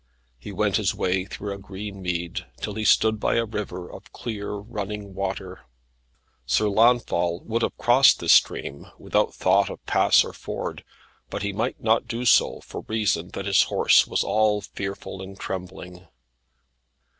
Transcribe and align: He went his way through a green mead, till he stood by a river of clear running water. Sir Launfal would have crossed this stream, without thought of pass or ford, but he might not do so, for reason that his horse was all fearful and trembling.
He 0.39 0.51
went 0.51 0.77
his 0.77 0.95
way 0.95 1.25
through 1.25 1.53
a 1.53 1.59
green 1.59 2.01
mead, 2.01 2.47
till 2.59 2.73
he 2.73 2.85
stood 2.85 3.19
by 3.19 3.35
a 3.35 3.45
river 3.45 3.87
of 3.87 4.11
clear 4.11 4.53
running 4.53 5.13
water. 5.13 5.67
Sir 6.47 6.69
Launfal 6.69 7.41
would 7.43 7.61
have 7.61 7.77
crossed 7.77 8.19
this 8.19 8.33
stream, 8.33 8.87
without 8.97 9.35
thought 9.35 9.69
of 9.69 9.85
pass 9.85 10.23
or 10.23 10.33
ford, 10.33 10.83
but 11.29 11.43
he 11.43 11.53
might 11.53 11.83
not 11.83 12.07
do 12.07 12.25
so, 12.25 12.61
for 12.61 12.81
reason 12.87 13.27
that 13.33 13.45
his 13.45 13.61
horse 13.65 14.07
was 14.07 14.23
all 14.23 14.61
fearful 14.61 15.21
and 15.21 15.39
trembling. 15.39 16.07